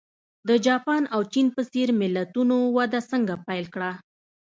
د 0.47 0.49
جاپان 0.67 1.03
او 1.13 1.21
چین 1.33 1.47
په 1.55 1.61
څېر 1.71 1.87
ملتونو 2.01 2.55
وده 2.77 2.99
څنګه 3.11 3.33
پیل 3.47 3.65
کړه. 3.73 3.91